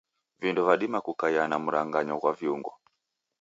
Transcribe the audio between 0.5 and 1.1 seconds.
vadima